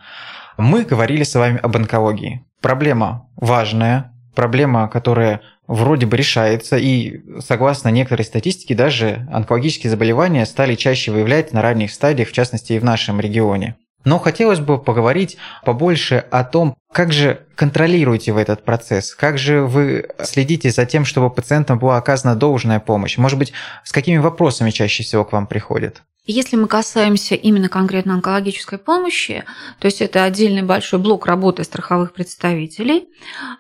мы 0.57 0.85
говорили 0.85 1.25
с 1.25 1.35
вами 1.35 1.61
об 1.63 1.77
онкологии. 1.77 2.47
Проблема 2.63 3.29
важная, 3.37 4.15
проблема, 4.35 4.89
которая 4.89 5.43
вроде 5.71 6.05
бы 6.05 6.17
решается, 6.17 6.77
и 6.77 7.21
согласно 7.39 7.91
некоторой 7.91 8.25
статистике, 8.25 8.75
даже 8.75 9.27
онкологические 9.33 9.91
заболевания 9.91 10.45
стали 10.45 10.75
чаще 10.75 11.13
выявлять 11.13 11.53
на 11.53 11.63
ранних 11.63 11.93
стадиях, 11.93 12.29
в 12.29 12.33
частности 12.33 12.73
и 12.73 12.79
в 12.81 12.85
нашем 12.85 13.21
регионе. 13.21 13.77
Но 14.05 14.19
хотелось 14.19 14.61
бы 14.61 14.79
поговорить 14.83 15.37
побольше 15.65 16.25
о 16.31 16.43
том, 16.43 16.75
как 16.91 17.13
же 17.13 17.47
контролируете 17.55 18.33
вы 18.33 18.41
этот 18.41 18.65
процесс, 18.65 19.15
как 19.15 19.39
же 19.39 19.63
вы 19.63 20.09
следите 20.25 20.71
за 20.71 20.87
тем, 20.87 21.05
чтобы 21.05 21.31
пациентам 21.31 21.79
была 21.79 21.99
оказана 21.99 22.35
должная 22.35 22.81
помощь, 22.81 23.17
может 23.19 23.39
быть, 23.39 23.53
с 23.85 23.93
какими 23.93 24.17
вопросами 24.17 24.71
чаще 24.71 25.05
всего 25.05 25.25
к 25.25 25.33
вам 25.33 25.47
приходят? 25.47 26.03
Если 26.27 26.57
мы 26.57 26.69
касаемся 26.69 27.35
именно 27.35 27.69
конкретно 27.69 28.15
онкологической 28.15 28.79
помощи, 28.79 29.45
то 29.79 29.87
есть 29.87 30.01
это 30.01 30.25
отдельный 30.25 30.63
большой 30.63 30.99
блок 30.99 31.27
работы 31.27 31.65
страховых 31.65 32.13
представителей, 32.13 33.09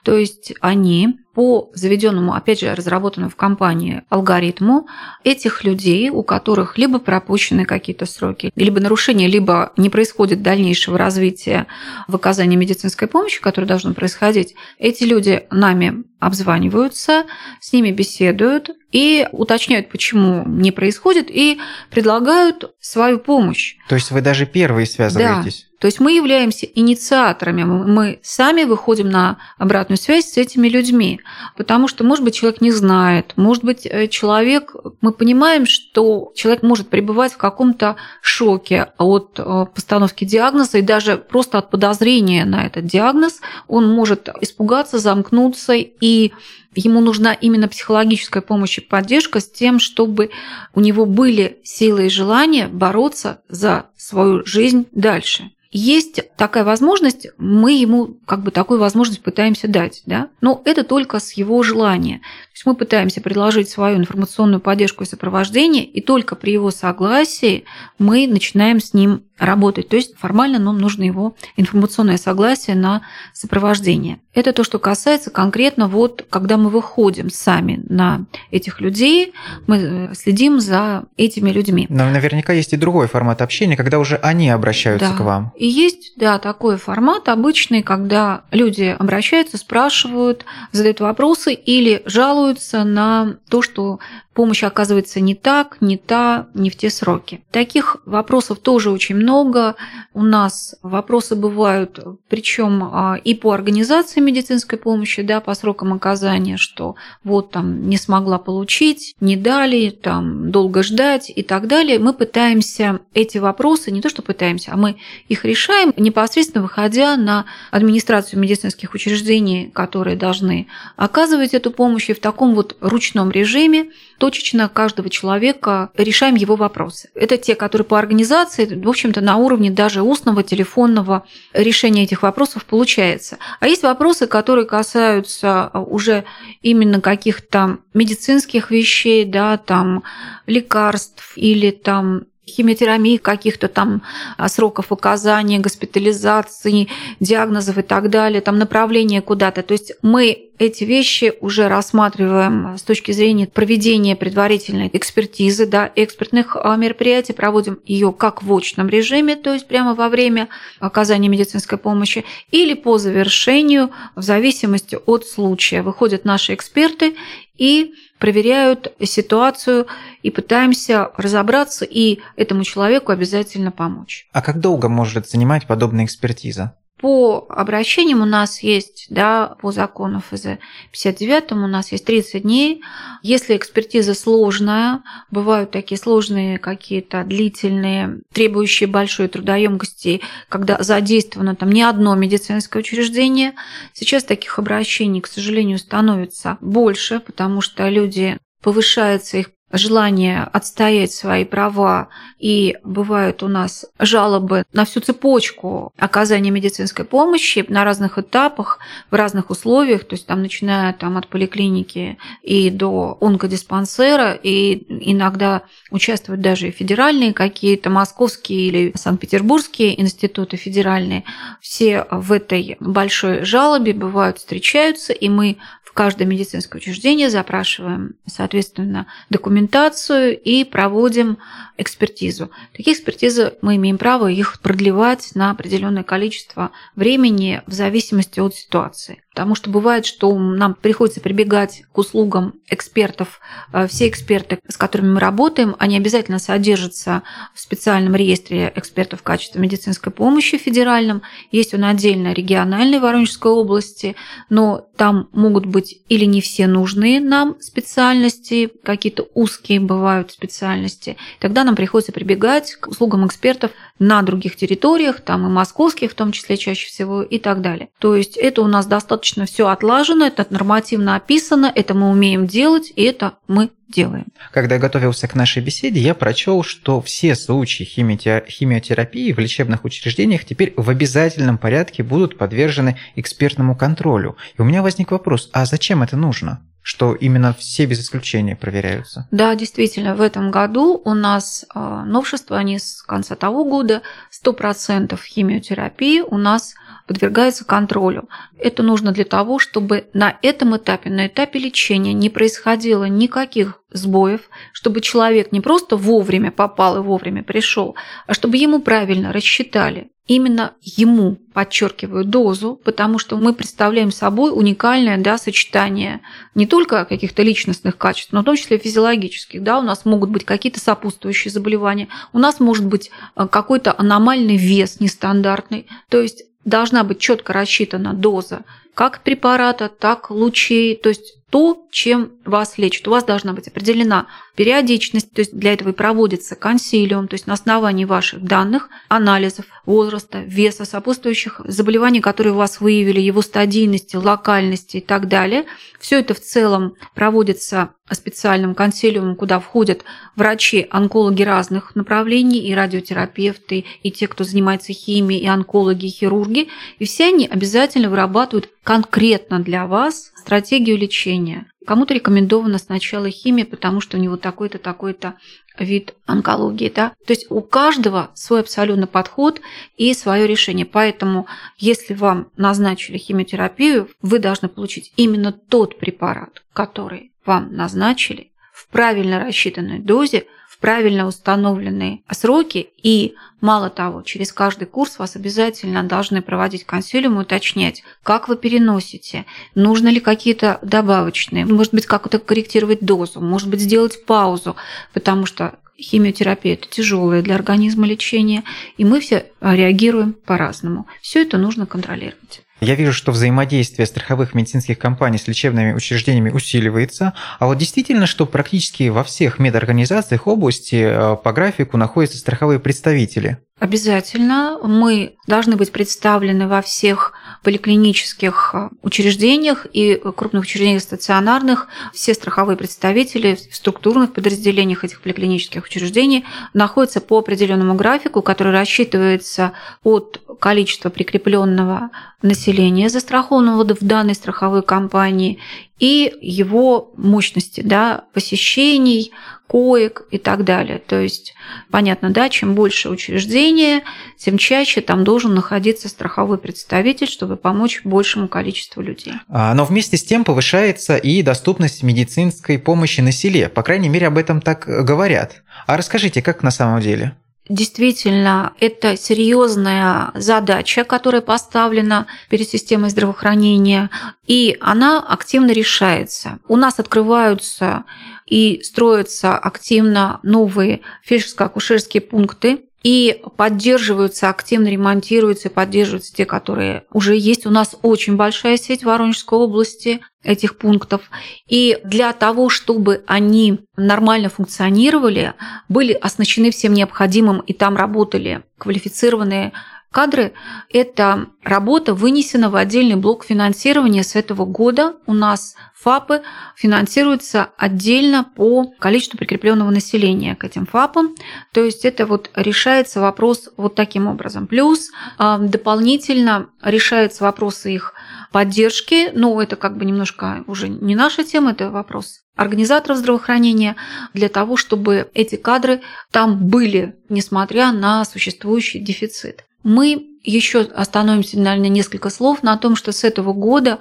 то 0.05 0.17
есть 0.17 0.53
они 0.61 1.17
по 1.41 1.71
заведенному, 1.73 2.35
опять 2.35 2.61
же, 2.61 2.75
разработанному 2.75 3.31
в 3.31 3.35
компании 3.35 4.03
алгоритму 4.11 4.87
этих 5.25 5.65
людей, 5.65 6.11
у 6.11 6.23
которых 6.23 6.77
либо 6.77 6.99
пропущены 6.99 7.65
какие-то 7.65 8.05
сроки, 8.05 8.53
либо 8.57 8.79
нарушения, 8.79 9.27
либо 9.27 9.73
не 9.79 9.89
происходит 9.89 10.43
дальнейшего 10.43 10.99
развития 10.99 11.67
в 12.09 12.15
оказании 12.15 12.57
медицинской 12.57 13.09
помощи, 13.09 13.41
которое 13.41 13.67
должно 13.67 13.95
происходить, 13.95 14.55
эти 14.79 15.05
люди 15.05 15.47
нами 15.51 16.05
обзваниваются, 16.19 17.25
с 17.59 17.73
ними 17.73 17.91
беседуют 17.91 18.69
и 18.93 19.27
уточняют, 19.33 19.89
почему 19.89 20.45
не 20.47 20.73
происходит, 20.73 21.31
и 21.31 21.59
предлагают 21.89 22.75
свою 22.81 23.19
помощь. 23.19 23.77
То 23.89 23.95
есть 23.95 24.11
вы 24.11 24.21
даже 24.21 24.45
первые 24.45 24.85
связываетесь? 24.85 25.63
Да. 25.63 25.70
То 25.81 25.87
есть 25.87 25.99
мы 25.99 26.13
являемся 26.13 26.67
инициаторами, 26.67 27.65
мы 27.65 28.21
сами 28.23 28.65
выходим 28.65 29.09
на 29.09 29.39
обратную 29.57 29.97
связь 29.97 30.27
с 30.27 30.37
этими 30.37 30.69
людьми, 30.69 31.21
потому 31.57 31.89
что, 31.89 32.05
может 32.05 32.23
быть, 32.23 32.35
человек 32.35 32.61
не 32.61 32.71
знает, 32.71 33.33
может 33.37 33.65
быть, 33.65 33.87
э, 33.87 34.07
человек, 34.09 34.77
мы 35.01 35.13
понимаем, 35.13 35.65
что 35.65 36.33
человек 36.35 36.63
может 36.63 36.91
пребывать 36.91 37.33
в 37.33 37.39
каком-то 37.39 37.97
шоке 38.21 38.93
от 38.99 39.39
э, 39.39 39.67
постановки 39.75 40.27
диагноза 40.27 40.79
и 40.79 40.83
даже 40.83 41.17
просто 41.17 41.57
от 41.57 41.71
подозрения 41.71 42.45
на 42.45 42.67
этот 42.67 42.85
диагноз, 42.85 43.41
он 43.67 43.91
может 43.91 44.29
испугаться, 44.43 44.99
замкнуться 44.99 45.73
и 45.73 46.33
Ему 46.75 47.01
нужна 47.01 47.33
именно 47.33 47.69
психологическая 47.69 48.43
помощь 48.43 48.79
и 48.79 48.81
поддержка 48.81 49.41
с 49.41 49.51
тем, 49.51 49.81
чтобы 49.81 50.31
у 50.75 50.81
него 50.81 51.05
были 51.05 51.59
силы 51.65 52.07
и 52.07 52.11
желания 52.11 52.69
бороться 52.69 53.41
за 53.49 53.87
свою 53.97 54.45
жизнь 54.47 54.87
дальше 54.93 55.51
есть 55.73 56.21
такая 56.37 56.65
возможность, 56.65 57.29
мы 57.39 57.73
ему 57.73 58.17
как 58.27 58.43
бы 58.43 58.51
такую 58.51 58.81
возможность 58.81 59.23
пытаемся 59.23 59.69
дать, 59.69 60.03
да, 60.05 60.29
но 60.41 60.61
это 60.65 60.83
только 60.83 61.21
с 61.21 61.33
его 61.35 61.63
желания. 61.63 62.19
То 62.19 62.55
есть 62.55 62.67
мы 62.67 62.75
пытаемся 62.75 63.21
предложить 63.21 63.69
свою 63.69 63.97
информационную 63.97 64.61
поддержку 64.61 65.05
и 65.05 65.07
сопровождение, 65.07 65.85
и 65.85 66.01
только 66.01 66.35
при 66.35 66.51
его 66.53 66.73
согласии 66.73 67.65
мы 67.99 68.27
начинаем 68.27 68.81
с 68.81 68.95
ним 68.95 69.23
работать. 69.39 69.89
То 69.89 69.97
есть 69.97 70.19
формально 70.19 70.59
нам 70.59 70.77
нужно 70.79 71.05
его 71.05 71.37
информационное 71.57 72.17
согласие 72.17 72.75
на 72.75 73.03
сопровождение. 73.33 74.21
Это 74.35 74.53
то, 74.53 74.65
что 74.65 74.81
касается 74.81 75.31
конкретно 75.31 75.87
вот, 75.87 76.27
когда 76.29 76.57
мы 76.61 76.71
выходим 76.71 77.31
сами 77.31 77.83
на 77.89 78.27
этих 78.51 78.81
людей, 78.81 79.33
мы 79.67 79.77
э, 79.79 80.15
следим 80.15 80.61
за 80.61 81.05
этими 81.17 81.51
людьми. 81.51 81.87
Но 81.89 82.09
наверняка 82.11 82.53
есть 82.53 82.73
и 82.73 82.77
другой 82.77 83.09
формат 83.09 83.43
общения, 83.43 83.77
когда 83.77 83.99
уже 83.99 84.17
они 84.17 84.51
обращаются 84.51 85.11
да. 85.11 85.17
к 85.17 85.21
вам. 85.21 85.53
И 85.57 85.67
есть, 85.67 86.13
да, 86.17 86.39
такой 86.39 86.77
формат 86.77 87.29
обычный, 87.29 87.83
когда 87.83 88.43
люди 88.51 88.95
обращаются, 88.99 89.59
спрашивают, 89.59 90.45
задают 90.73 91.01
вопросы 91.01 91.55
или 91.55 92.03
жалуются 92.07 92.85
на 92.85 93.37
то, 93.49 93.63
что 93.63 93.99
помощь 94.35 94.63
оказывается 94.63 95.21
не 95.21 95.35
так, 95.35 95.79
не 95.81 95.97
та, 95.97 96.49
не 96.55 96.71
в 96.71 96.77
те 96.77 96.89
сроки. 96.89 97.43
Таких 97.51 97.97
вопросов 98.07 98.59
тоже 98.59 98.91
очень 98.91 99.17
много. 99.17 99.75
У 100.15 100.23
нас 100.23 100.77
вопросы 100.83 101.35
бывают, 101.35 101.99
причем 102.29 102.85
а, 102.85 103.17
и 103.23 103.35
по 103.35 103.53
организации 103.53 104.21
медицинской 104.21 104.79
помощи, 104.79 105.23
да, 105.23 105.41
по 105.41 105.55
срокам 105.55 105.93
оказания, 105.93 106.57
что 106.57 106.95
вот 107.25 107.51
там 107.51 107.89
не 107.89 107.97
смогла 107.97 108.39
получить, 108.39 109.15
не 109.21 109.37
дали, 109.37 109.91
там 109.91 110.51
долго 110.51 110.83
ждать 110.83 111.31
и 111.35 111.43
так 111.43 111.67
далее. 111.67 111.99
Мы 111.99 112.13
пытаемся 112.13 113.01
эти 113.15 113.39
вопросы, 113.39 113.91
не 113.91 114.01
то 114.01 114.09
что 114.09 114.23
пытаемся, 114.23 114.73
а 114.73 114.77
мы 114.77 114.97
их 115.29 115.45
решаем 115.45 115.93
непосредственно 115.97 116.63
выходя 116.63 117.17
на 117.17 117.47
администрацию 117.71 118.39
медицинских 118.39 118.95
учреждений, 118.95 119.71
которые 119.71 120.17
должны 120.17 120.69
оказывать 120.97 121.53
эту 121.53 121.71
помощь 121.73 122.09
и 122.11 122.15
в 122.15 122.21
таком 122.21 122.55
вот 122.55 122.77
ручном 122.81 123.31
режиме 123.31 123.91
точечно 124.21 124.69
каждого 124.69 125.09
человека 125.09 125.91
решаем 125.97 126.35
его 126.35 126.55
вопросы. 126.55 127.09
Это 127.15 127.39
те, 127.39 127.55
которые 127.55 127.87
по 127.87 127.99
организации, 127.99 128.67
в 128.67 128.89
общем-то, 128.89 129.23
на 129.23 129.39
уровне 129.39 129.71
даже 129.71 130.03
устного, 130.03 130.43
телефонного 130.43 131.25
решения 131.55 132.05
этих 132.05 132.23
вопросов 132.23 132.67
получается. 132.67 133.39
А 133.61 133.67
есть 133.67 133.83
вопросы, 133.83 134.27
которые 134.27 134.67
касаются 134.67 135.71
уже 135.75 136.25
именно 136.61 137.01
каких-то 137.01 137.79
медицинских 137.95 138.71
вещей, 138.71 139.25
да, 139.25 139.57
там 139.57 140.03
лекарств 140.47 141.33
или 141.37 141.71
там 141.71 142.25
химиотерапии, 142.47 143.17
каких-то 143.17 143.69
там 143.69 144.03
а, 144.37 144.49
сроков 144.49 144.93
оказания, 144.93 145.59
госпитализации, 145.59 146.89
диагнозов 147.21 147.79
и 147.79 147.83
так 147.83 148.11
далее, 148.11 148.41
там 148.41 148.59
направление 148.59 149.23
куда-то. 149.23 149.63
То 149.63 149.73
есть 149.73 149.93
мы 150.03 150.51
эти 150.59 150.85
вещи 150.85 151.33
уже 151.41 151.69
рассматриваем 151.69 152.77
с 152.77 152.83
точки 152.83 153.13
зрения 153.13 153.47
проведения 153.47 154.15
предварительной 154.15 154.91
экспертизы, 154.93 155.67
да, 155.67 155.91
экспертных 155.95 156.57
а, 156.57 156.77
мероприятий, 156.77 157.33
проводим 157.33 157.79
ее 157.85 158.13
как 158.13 158.43
в 158.43 158.53
очном 158.53 158.89
режиме, 158.89 159.37
то 159.37 159.53
есть 159.53 159.67
прямо 159.69 159.95
во 159.95 160.09
время 160.09 160.49
оказания 160.79 161.29
медицинской 161.29 161.79
помощи, 161.79 162.25
или 162.51 162.75
по 162.75 162.99
завершению, 162.99 163.91
в 164.17 164.23
зависимости 164.23 164.99
от 165.07 165.27
случая. 165.27 165.83
Выходят 165.83 166.25
наши 166.25 166.55
эксперты 166.55 167.15
и 167.57 167.95
проверяют 168.21 168.93
ситуацию 169.03 169.89
и 170.23 170.31
пытаемся 170.31 171.11
разобраться 171.17 171.85
и 171.85 172.21
этому 172.37 172.63
человеку 172.63 173.11
обязательно 173.11 173.73
помочь. 173.73 174.29
А 174.33 174.43
как 174.43 174.61
долго 174.61 174.89
может 174.89 175.29
занимать 175.29 175.67
подобная 175.67 176.05
экспертиза? 176.05 176.75
По 177.01 177.47
обращениям 177.49 178.21
у 178.21 178.27
нас 178.27 178.63
есть, 178.63 179.07
да, 179.09 179.57
по 179.63 179.73
закону 179.73 180.21
ФЗ 180.21 180.59
59 180.93 181.53
у 181.53 181.67
нас 181.67 181.93
есть 181.93 182.05
30 182.05 182.43
дней. 182.43 182.83
Если 183.23 183.57
экспертиза 183.57 184.13
сложная, 184.13 185.03
бывают 185.31 185.71
такие 185.71 185.97
сложные 185.97 186.59
какие-то 186.59 187.25
длительные, 187.25 188.21
требующие 188.35 188.87
большой 188.87 189.29
трудоемкости, 189.29 190.21
когда 190.51 190.83
задействовано 190.83 191.57
там 191.57 191.73
не 191.73 191.83
одно 191.83 192.15
медицинское 192.15 192.81
учреждение. 192.81 193.55
Сейчас 193.95 194.23
таких 194.23 194.59
обращений, 194.59 195.23
к 195.23 195.27
сожалению, 195.27 195.79
становится 195.79 196.59
больше, 196.61 197.21
потому 197.21 197.63
что 197.63 197.89
люди 197.89 198.37
повышается 198.63 199.39
их 199.39 199.51
желание 199.73 200.43
отстоять 200.53 201.13
свои 201.13 201.45
права, 201.45 202.09
и 202.39 202.77
бывают 202.85 203.43
у 203.43 203.49
нас 203.49 203.87
жалобы 203.99 204.65
на 204.73 204.85
всю 204.85 205.01
цепочку 205.01 205.93
оказания 205.99 206.51
медицинской 206.51 207.05
помощи 207.05 207.65
на 207.69 207.85
разных 207.85 208.19
этапах, 208.19 208.79
в 209.11 209.15
разных 209.15 209.51
условиях, 209.51 210.05
то 210.05 210.15
есть 210.15 210.27
там 210.27 210.43
начиная 210.43 210.93
там, 210.93 211.17
от 211.17 211.29
поликлиники 211.29 212.19
и 212.43 212.71
до 212.71 213.19
онкодиспансера, 213.21 214.33
и 214.33 214.87
иногда 215.11 215.63
участвуют 215.91 216.41
даже 216.41 216.69
и 216.69 216.73
федеральные 216.73 217.33
какие-то, 217.33 217.91
московские 217.91 218.69
или 218.69 218.93
санкт-петербургские 218.97 220.01
институты 220.01 220.57
федеральные. 220.57 221.25
Все 221.61 222.07
в 222.11 222.33
этой 222.33 222.77
большой 222.81 223.45
жалобе 223.45 223.93
бывают 223.93 224.39
встречаются, 224.39 225.13
и 225.13 225.29
мы 225.29 225.59
в 225.91 225.93
каждое 225.93 226.25
медицинское 226.25 226.79
учреждение 226.79 227.31
запрашиваем, 227.31 228.15
соответственно, 228.25 229.09
документацию 229.29 230.41
и 230.41 230.63
проводим 230.63 231.39
экспертизу. 231.79 232.53
Такие 232.73 232.95
экспертизы 232.95 233.55
мы 233.61 233.75
имеем 233.75 233.99
право 233.99 234.31
их 234.31 234.61
продлевать 234.61 235.33
на 235.35 235.51
определенное 235.51 236.05
количество 236.05 236.71
времени 236.95 237.63
в 237.67 237.73
зависимости 237.73 238.39
от 238.39 238.55
ситуации. 238.55 239.25
Потому 239.33 239.55
что 239.55 239.71
бывает, 239.71 240.07
что 240.07 240.37
нам 240.37 240.75
приходится 240.75 241.21
прибегать 241.21 241.85
к 241.93 241.99
услугам 241.99 242.55
экспертов. 242.69 243.41
Э, 243.73 243.87
все 243.87 244.09
эксперты, 244.09 244.59
с 244.67 244.77
которыми 244.77 245.13
мы 245.13 245.21
работаем, 245.21 245.77
они 245.79 245.97
обязательно 245.97 246.41
содержатся 246.41 247.23
в 247.55 247.61
специальном 247.61 248.17
реестре 248.17 248.73
экспертов 248.75 249.21
в 249.21 249.23
качестве 249.23 249.61
медицинской 249.61 250.13
помощи 250.13 250.59
федеральном. 250.59 251.23
Есть 251.53 251.75
он 251.75 251.85
отдельно 251.85 252.33
региональной 252.33 252.99
Воронежской 252.99 253.53
области, 253.53 254.17
но 254.49 254.89
там 254.97 255.29
могут 255.33 255.65
быть 255.65 256.03
или 256.09 256.25
не 256.25 256.41
все 256.41 256.67
нужные 256.67 257.21
нам 257.21 257.57
специальности, 257.61 258.71
какие-то 258.83 259.29
узкие 259.35 259.79
бывают 259.79 260.33
специальности. 260.33 261.17
Тогда 261.39 261.63
нам 261.63 261.77
приходится 261.77 262.13
прибегать 262.13 262.75
к 262.75 262.89
услугам 262.89 263.27
экспертов 263.27 263.71
на 264.01 264.23
других 264.23 264.57
территориях, 264.57 265.21
там 265.21 265.47
и 265.47 265.51
московских 265.51 266.11
в 266.11 266.15
том 266.15 266.33
числе 266.33 266.57
чаще 266.57 266.89
всего 266.89 267.23
и 267.23 267.39
так 267.39 267.61
далее. 267.61 267.91
То 268.01 268.17
есть 268.17 268.37
это 268.37 268.63
у 268.63 268.67
нас 268.67 268.87
достаточно 268.87 269.20
все 269.47 269.69
отлажено, 269.69 270.27
это 270.27 270.47
нормативно 270.51 271.17
описано, 271.17 271.71
это 271.75 271.95
мы 271.95 272.11
умеем 272.11 272.47
делать, 272.47 272.93
и 272.95 273.03
это 273.03 273.35
мы 273.49 273.71
делаем. 273.89 274.27
Когда 274.53 274.77
я 274.77 274.81
готовился 274.81 275.29
к 275.29 275.35
нашей 275.35 275.63
беседе, 275.63 276.01
я 276.01 276.15
прочел, 276.15 276.63
что 276.63 277.01
все 277.01 277.35
случаи 277.35 277.85
химиотерапии 277.85 279.33
в 279.33 279.39
лечебных 279.39 279.85
учреждениях 279.85 280.45
теперь 280.45 280.73
в 280.77 280.89
обязательном 280.89 281.59
порядке 281.59 282.03
будут 282.03 282.39
подвержены 282.39 282.99
экспертному 283.17 283.77
контролю. 283.77 284.37
И 284.57 284.63
у 284.63 284.65
меня 284.65 284.83
возник 284.83 285.11
вопрос, 285.11 285.51
а 285.53 285.65
зачем 285.67 286.03
это 286.03 286.17
нужно? 286.17 286.61
что 286.83 287.15
именно 287.15 287.53
все 287.53 287.85
без 287.85 288.01
исключения 288.01 288.57
проверяются. 288.57 289.29
Да, 289.31 289.55
действительно, 289.55 290.15
в 290.15 290.21
этом 290.21 290.51
году 290.51 291.01
у 291.05 291.13
нас 291.13 291.67
э, 291.75 292.03
новшество, 292.07 292.57
они 292.57 292.79
с 292.79 293.03
конца 293.03 293.37
того 293.37 293.65
года, 293.65 294.01
100% 294.45 295.19
химиотерапии 295.23 296.21
у 296.21 296.39
нас 296.39 296.75
подвергается 297.11 297.65
контролю. 297.65 298.29
Это 298.57 298.85
нужно 298.85 299.11
для 299.11 299.25
того, 299.25 299.59
чтобы 299.59 300.07
на 300.13 300.39
этом 300.43 300.77
этапе, 300.77 301.11
на 301.11 301.27
этапе 301.27 301.59
лечения 301.59 302.13
не 302.13 302.31
происходило 302.31 303.03
никаких 303.03 303.83
сбоев, 303.91 304.43
чтобы 304.73 305.01
человек 305.01 305.51
не 305.51 305.61
просто 305.61 305.97
вовремя 305.97 306.53
попал 306.53 306.99
и 306.99 307.01
вовремя 307.01 307.43
пришел, 307.43 307.97
а 308.29 308.35
чтобы 308.35 308.59
ему 308.59 308.81
правильно 308.81 309.33
рассчитали 309.33 310.13
именно 310.29 310.75
ему, 310.81 311.39
подчеркиваю, 311.53 312.25
дозу, 312.25 312.81
потому 312.85 313.19
что 313.19 313.37
мы 313.37 313.53
представляем 313.53 314.13
собой 314.13 314.53
уникальное 314.55 315.19
да, 315.19 315.37
сочетание 315.37 316.21
не 316.55 316.69
только 316.69 317.05
каких-то 317.05 317.43
личностных 317.43 317.99
качеств, 317.99 318.33
но 318.33 318.43
в 318.43 318.45
том 318.45 318.55
числе 318.55 318.79
физиологических. 318.79 319.61
Да, 319.65 319.81
у 319.81 319.83
нас 319.83 320.05
могут 320.05 320.31
быть 320.31 320.45
какие-то 320.45 320.79
сопутствующие 320.79 321.51
заболевания, 321.51 322.07
у 322.33 322.39
нас 322.39 322.61
может 322.61 322.87
быть 322.87 323.11
э, 323.35 323.49
какой-то 323.51 323.93
аномальный 323.99 324.57
вес 324.57 325.01
нестандартный. 325.01 325.89
То 326.09 326.21
есть 326.21 326.45
должна 326.65 327.05
быть 327.05 327.19
четко 327.19 327.53
рассчитана 327.53 328.13
доза 328.15 328.65
как 328.95 329.23
препарата, 329.23 329.89
так 329.89 330.31
лучей, 330.31 330.95
то 330.95 331.09
есть 331.09 331.37
то, 331.51 331.87
чем 331.91 332.33
вас 332.45 332.79
лечат. 332.79 333.09
У 333.09 333.11
вас 333.11 333.25
должна 333.25 333.53
быть 333.53 333.67
определена 333.67 334.27
периодичность, 334.55 335.33
то 335.33 335.41
есть 335.41 335.57
для 335.57 335.73
этого 335.73 335.91
и 335.91 335.93
проводится 335.93 336.55
консилиум, 336.55 337.27
то 337.27 337.35
есть 337.35 337.47
на 337.47 337.55
основании 337.55 338.05
ваших 338.05 338.43
данных, 338.43 338.89
анализов, 339.09 339.67
возраста, 339.91 340.39
веса, 340.47 340.85
сопутствующих 340.85 341.61
заболеваний, 341.65 342.21
которые 342.21 342.53
у 342.53 342.57
вас 342.57 342.81
выявили, 342.81 343.21
его 343.21 343.43
стадийности, 343.43 344.15
локальности 344.15 344.99
и 344.99 345.01
так 345.01 345.27
далее. 345.27 345.65
Все 345.99 346.21
это 346.21 346.33
в 346.35 346.41
целом 346.41 346.95
проводится 347.15 347.91
специальным 348.13 348.77
консилиумом, 348.77 349.35
куда 349.35 349.59
входят 349.59 350.05
врачи, 350.37 350.87
онкологи 350.91 351.43
разных 351.43 351.97
направлений, 351.97 352.61
и 352.61 352.73
радиотерапевты, 352.73 353.85
и 354.05 354.13
те, 354.13 354.29
кто 354.29 354.45
занимается 354.45 354.93
химией, 354.93 355.43
и 355.43 355.49
онкологи, 355.49 356.07
и 356.07 356.11
хирурги. 356.11 356.69
И 357.01 357.05
все 357.05 357.27
они 357.27 357.49
обязательно 357.49 358.11
вырабатывают 358.11 358.71
конкретно 358.85 359.59
для 359.59 359.87
вас 359.87 360.33
стратегию 360.37 360.99
лечения. 360.99 361.67
Кому-то 361.87 362.15
рекомендована 362.15 362.79
сначала 362.79 363.31
химия, 363.31 363.65
потому 363.65 364.01
что 364.01 364.17
у 364.17 364.21
него 364.21 364.37
такой-то, 364.37 364.79
такой-то 364.79 365.35
вид 365.79 366.15
онкологии. 366.27 366.93
Да? 366.95 367.15
То 367.27 367.33
есть 367.33 367.47
у 367.51 367.63
каждого 367.63 368.31
свой 368.35 368.61
абсолютно 368.61 369.07
подход 369.07 369.61
и 369.97 370.13
свое 370.13 370.47
решение. 370.47 370.85
Поэтому, 370.85 371.47
если 371.79 372.15
вам 372.15 372.51
назначили 372.57 373.17
химиотерапию, 373.17 374.09
вы 374.21 374.39
должны 374.39 374.69
получить 374.69 375.13
именно 375.17 375.53
тот 375.53 375.99
препарат, 375.99 376.63
который 376.73 377.33
вам 377.47 377.75
назначили 377.75 378.53
в 378.73 378.89
правильно 378.89 379.41
рассчитанной 379.41 379.99
дозе– 379.99 380.47
правильно 380.81 381.27
установленные 381.27 382.23
сроки. 382.31 382.89
И 383.03 383.35
мало 383.61 383.91
того, 383.91 384.23
через 384.23 384.53
каждый 384.53 384.87
курс 384.87 385.19
вас 385.19 385.37
обязательно 385.37 386.03
должны 386.03 386.43
проводить 386.43 386.85
консилиум 386.85 387.39
и 387.39 387.43
уточнять, 387.43 388.03
как 388.23 388.49
вы 388.49 388.57
переносите, 388.57 389.47
нужно 389.75 390.09
ли 390.09 390.21
какие-то 390.21 390.79
добавочные, 390.83 391.67
может 391.67 391.95
быть, 391.95 392.07
как-то 392.07 392.39
корректировать 392.39 393.01
дозу, 393.01 393.41
может 393.41 393.69
быть, 393.69 393.81
сделать 393.81 394.25
паузу, 394.25 394.77
потому 395.13 395.47
что 395.47 395.79
химиотерапия– 396.01 396.75
это 396.75 396.89
тяжелое 396.89 397.43
для 397.43 397.55
организма 397.55 398.07
лечение, 398.07 398.65
и 398.97 399.05
мы 399.05 399.21
все 399.21 399.47
реагируем 399.61 400.33
по-разному. 400.33 401.07
Все 401.21 401.43
это 401.43 401.59
нужно 401.59 401.87
контролировать. 401.87 402.63
Я 402.81 402.95
вижу, 402.95 403.13
что 403.13 403.33
взаимодействие 403.33 404.07
страховых 404.07 404.55
медицинских 404.55 404.99
компаний 404.99 405.39
с 405.39 405.47
лечебными 405.47 405.93
учреждениями 405.93 406.51
усиливается, 406.51 407.35
а 407.59 407.67
вот 407.67 407.77
действительно, 407.77 408.27
что 408.27 408.47
практически 408.47 409.09
во 409.09 409.23
всех 409.23 409.59
медорганизациях 409.59 410.47
области 410.47 410.97
э, 410.97 411.37
по 411.37 411.53
графику 411.53 411.97
находятся 411.97 412.39
страховые 412.39 412.81
представители. 412.81 413.59
Обязательно 413.79 414.79
мы 414.83 415.37
должны 415.47 415.77
быть 415.77 415.93
представлены 415.93 416.69
во 416.69 416.83
всех 416.83 417.33
поликлинических 417.63 418.71
э, 418.75 418.89
учреждениях 419.03 419.87
и 419.93 420.17
крупных 420.17 420.63
учреждениях 420.63 421.03
стационарных. 421.03 421.89
Все 422.13 422.35
страховые 422.35 422.77
представители 422.77 423.55
в 423.55 423.75
структурных 423.75 424.33
подразделениях 424.33 425.05
этих 425.05 425.21
поликлинических 425.21 425.85
учреждений 425.85 426.45
находятся 426.73 427.21
по 427.21 427.39
определенному 427.39 427.95
графику, 427.95 428.43
который 428.43 428.73
рассчитывается 428.73 429.73
от 430.03 430.41
количества 430.61 431.11
прикрепленного 431.11 432.11
населения 432.43 433.09
застрахованного 433.09 433.85
в 433.95 434.01
данной 434.01 434.35
страховой 434.35 434.83
компании 434.83 435.59
и 435.99 436.33
его 436.41 437.13
мощности 437.17 437.83
да, 437.83 438.25
посещений, 438.33 439.33
коек 439.71 440.25
и 440.33 440.39
так 440.39 440.65
далее. 440.65 440.99
То 440.99 441.21
есть, 441.21 441.55
понятно, 441.93 442.31
да, 442.31 442.49
чем 442.49 442.75
больше 442.75 443.09
учреждение, 443.09 444.03
тем 444.37 444.59
чаще 444.59 445.01
там 445.01 445.23
должен 445.23 445.55
находиться 445.55 446.09
страховой 446.09 446.59
представитель, 446.59 447.29
чтобы 447.29 447.57
помочь 447.57 448.01
большему 448.03 448.49
количеству 448.49 449.01
людей. 449.01 449.35
А, 449.49 449.73
но 449.75 449.85
вместе 449.85 450.17
с 450.17 450.25
тем 450.25 450.43
повышается 450.43 451.17
и 451.17 451.43
доступность 451.43 452.03
медицинской 452.03 452.81
помощи 452.81 453.21
на 453.21 453.31
селе. 453.31 453.69
По 453.69 453.85
крайней 453.85 454.09
мере, 454.09 454.27
об 454.27 454.39
этом 454.39 454.61
так 454.61 454.87
говорят. 454.87 455.63
А 455.87 455.97
расскажите, 455.97 456.43
как 456.43 456.65
на 456.65 456.73
самом 456.73 457.01
деле? 457.01 457.37
Действительно, 457.69 458.73
это 458.81 459.17
серьезная 459.17 460.33
задача, 460.35 461.05
которая 461.05 461.43
поставлена 461.43 462.27
перед 462.49 462.69
системой 462.69 463.11
здравоохранения, 463.11 464.11
и 464.49 464.77
она 464.81 465.21
активно 465.21 465.71
решается. 465.71 466.59
У 466.67 466.75
нас 466.75 466.99
открываются 466.99 468.03
и 468.51 468.83
строятся 468.83 469.57
активно 469.57 470.41
новые 470.43 471.01
фельдшерско-акушерские 471.27 472.21
пункты 472.21 472.85
и 473.03 473.41
поддерживаются, 473.57 474.51
активно 474.51 474.89
ремонтируются 474.89 475.69
и 475.69 475.73
поддерживаются 475.73 476.35
те, 476.35 476.45
которые 476.45 477.05
уже 477.13 477.35
есть. 477.35 477.65
У 477.65 477.71
нас 477.71 477.97
очень 478.03 478.37
большая 478.37 478.77
сеть 478.77 479.03
в 479.03 479.07
Воронежской 479.07 479.59
области 479.59 480.21
этих 480.43 480.77
пунктов. 480.77 481.23
И 481.67 481.99
для 482.05 482.33
того, 482.33 482.69
чтобы 482.69 483.23
они 483.27 483.81
нормально 483.97 484.51
функционировали, 484.51 485.55
были 485.89 486.13
оснащены 486.13 486.71
всем 486.71 486.93
необходимым, 486.93 487.61
и 487.61 487.73
там 487.73 487.97
работали 487.97 488.65
квалифицированные 488.77 489.73
кадры, 490.11 490.53
эта 490.91 491.47
работа 491.63 492.15
вынесена 492.15 492.71
в 492.71 492.77
отдельный 492.77 493.17
блок 493.17 493.45
финансирования 493.45 494.23
с 494.23 494.35
этого 494.35 494.65
года. 494.65 495.15
У 495.27 495.33
нас 495.33 495.77
ФАПы 495.95 496.43
финансируются 496.77 497.71
отдельно 497.77 498.45
по 498.45 498.87
количеству 498.99 499.39
прикрепленного 499.39 499.91
населения 499.91 500.57
к 500.57 500.65
этим 500.65 500.87
ФАПам. 500.87 501.35
То 501.73 501.85
есть 501.85 502.05
это 502.05 502.27
вот 502.27 502.51
решается 502.55 503.21
вопрос 503.21 503.71
вот 503.77 503.95
таким 503.95 504.27
образом. 504.27 504.67
Плюс 504.67 505.11
а, 505.39 505.59
дополнительно 505.59 506.71
решаются 506.83 507.45
вопросы 507.45 507.95
их 507.95 508.15
поддержки. 508.51 509.31
Но 509.35 509.61
это 509.61 509.77
как 509.77 509.97
бы 509.97 510.05
немножко 510.05 510.65
уже 510.67 510.89
не 510.89 511.15
наша 511.15 511.45
тема, 511.45 511.73
это 511.73 511.91
вопрос 511.91 512.41
организаторов 512.57 513.19
здравоохранения 513.19 513.97
для 514.35 514.51
того, 514.51 514.77
чтобы 514.77 515.31
эти 515.33 515.57
кадры 515.57 516.03
там 516.31 516.69
были, 516.69 517.17
несмотря 517.31 517.91
на 517.93 518.25
существующий 518.25 518.99
дефицит. 518.99 519.65
Мы 519.83 520.27
еще 520.43 520.81
остановимся, 520.81 521.59
наверное, 521.59 521.89
несколько 521.89 522.31
слов 522.31 522.63
на 522.63 522.77
том, 522.77 522.97
что 522.97 523.13
с 523.13 523.25
этого 523.25 523.53
года 523.53 523.99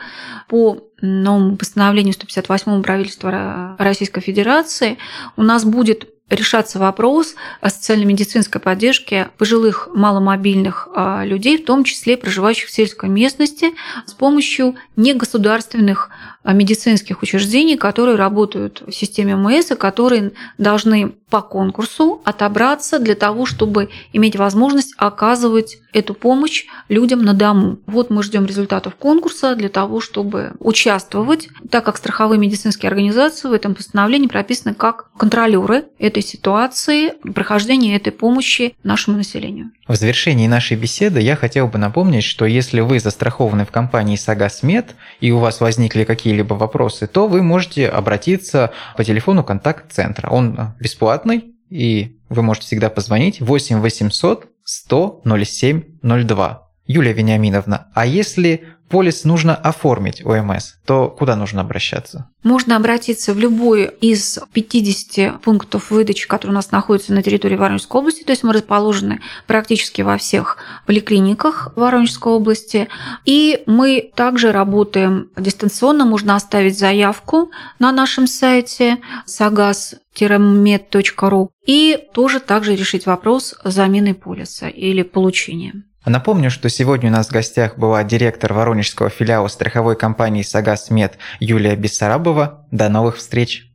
по 0.47 0.83
новому 1.01 1.57
постановлению 1.57 2.13
158 2.13 2.81
правительства 2.81 3.75
Российской 3.77 4.21
Федерации 4.21 4.97
у 5.35 5.43
нас 5.43 5.65
будет 5.65 6.07
решаться 6.29 6.79
вопрос 6.79 7.35
о 7.61 7.69
социально-медицинской 7.69 8.61
поддержке 8.61 9.29
пожилых 9.37 9.89
маломобильных 9.93 10.87
а, 10.93 11.25
людей, 11.25 11.57
в 11.57 11.65
том 11.65 11.83
числе 11.83 12.17
проживающих 12.17 12.69
в 12.69 12.71
сельской 12.71 13.09
местности, 13.09 13.71
с 14.05 14.13
помощью 14.13 14.75
негосударственных 14.95 16.09
медицинских 16.43 17.21
учреждений, 17.21 17.77
которые 17.77 18.15
работают 18.15 18.83
в 18.85 18.91
системе 18.91 19.35
МС 19.35 19.71
и 19.71 19.75
которые 19.75 20.31
должны 20.57 21.13
по 21.29 21.41
конкурсу 21.41 22.21
отобраться 22.25 22.99
для 22.99 23.15
того, 23.15 23.45
чтобы 23.45 23.89
иметь 24.13 24.35
возможность 24.35 24.93
оказывать 24.97 25.77
эту 25.93 26.13
помощь 26.13 26.65
людям 26.87 27.23
на 27.23 27.33
дому. 27.33 27.77
Вот 27.85 28.09
мы 28.09 28.23
ждем 28.23 28.45
результатов 28.45 28.95
конкурса 28.95 29.55
для 29.55 29.69
того, 29.69 30.01
чтобы 30.01 30.53
участвовать, 30.59 31.49
так 31.69 31.85
как 31.85 31.97
страховые 31.97 32.39
медицинские 32.39 32.89
организации 32.89 33.47
в 33.47 33.53
этом 33.53 33.75
постановлении 33.75 34.27
прописаны 34.27 34.73
как 34.73 35.11
контролеры 35.17 35.85
этой 35.99 36.23
ситуации, 36.23 37.13
прохождения 37.33 37.95
этой 37.95 38.11
помощи 38.11 38.75
нашему 38.83 39.17
населению. 39.17 39.71
В 39.89 39.95
завершении 39.95 40.45
нашей 40.45 40.77
беседы 40.77 41.19
я 41.19 41.35
хотел 41.35 41.67
бы 41.67 41.79
напомнить, 41.79 42.23
что 42.23 42.45
если 42.45 42.79
вы 42.79 42.99
застрахованы 42.99 43.65
в 43.65 43.71
компании 43.71 44.17
Сагасмед 44.17 44.93
и 45.19 45.31
у 45.31 45.39
вас 45.39 45.61
возникли 45.61 46.03
какие-либо 46.03 46.53
вопросы, 46.53 47.07
то 47.07 47.27
вы 47.27 47.41
можете 47.41 47.89
обратиться 47.89 48.71
по 48.95 49.03
телефону 49.03 49.43
контакт-центра. 49.43 50.29
Он 50.29 50.75
бесплатный, 50.79 51.55
и 51.71 52.19
вы 52.29 52.43
можете 52.43 52.67
всегда 52.67 52.91
позвонить 52.91 53.41
8 53.41 53.79
800 53.79 54.45
100 54.63 55.23
07 55.25 55.83
02. 56.03 56.69
Юлия 56.85 57.13
Вениаминовна, 57.13 57.87
а 57.95 58.05
если 58.05 58.65
полис 58.89 59.23
нужно 59.23 59.55
оформить 59.55 60.25
ОМС, 60.25 60.73
то 60.85 61.09
куда 61.09 61.35
нужно 61.35 61.61
обращаться? 61.61 62.29
Можно 62.43 62.75
обратиться 62.77 63.33
в 63.33 63.39
любой 63.39 63.85
из 64.01 64.39
50 64.53 65.41
пунктов 65.41 65.91
выдачи, 65.91 66.27
которые 66.27 66.51
у 66.51 66.55
нас 66.55 66.71
находятся 66.71 67.13
на 67.13 67.21
территории 67.21 67.55
Воронежской 67.55 67.99
области. 67.99 68.23
То 68.23 68.31
есть 68.31 68.43
мы 68.43 68.53
расположены 68.53 69.21
практически 69.45 70.01
во 70.01 70.17
всех 70.17 70.57
поликлиниках 70.85 71.73
Воронежской 71.75 72.31
области. 72.31 72.87
И 73.25 73.63
мы 73.65 74.11
также 74.15 74.51
работаем 74.51 75.29
дистанционно. 75.37 76.05
Можно 76.05 76.35
оставить 76.35 76.79
заявку 76.79 77.51
на 77.77 77.91
нашем 77.91 78.25
сайте 78.25 78.99
sagas 79.27 79.95
med.ru 80.17 81.49
и 81.65 81.97
тоже 82.13 82.39
также 82.39 82.75
решить 82.75 83.05
вопрос 83.05 83.55
замены 83.63 84.13
полиса 84.13 84.67
или 84.67 85.03
получения. 85.03 85.83
Напомню, 86.05 86.49
что 86.49 86.69
сегодня 86.69 87.09
у 87.09 87.13
нас 87.13 87.27
в 87.27 87.31
гостях 87.31 87.77
была 87.77 88.03
директор 88.03 88.53
воронежского 88.53 89.09
филиала 89.09 89.47
страховой 89.49 89.97
компании 89.97 90.43
«Сагас 90.43 90.89
Мед» 90.89 91.17
Юлия 91.39 91.75
Бессарабова. 91.75 92.65
До 92.71 92.87
новых 92.87 93.17
встреч! 93.17 93.69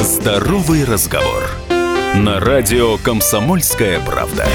Здоровый 0.00 0.84
разговор. 0.84 1.42
На 2.14 2.40
радио 2.40 2.96
«Комсомольская 2.98 4.00
правда». 4.00 4.46